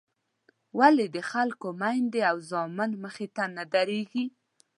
ولې 0.79 1.05
د 1.15 1.17
خلکو 1.31 1.67
میندې 1.81 2.21
او 2.31 2.37
زامن 2.49 2.91
مخې 3.03 3.27
ته 3.35 3.43
نه 3.55 3.63
درېږي. 3.73 4.25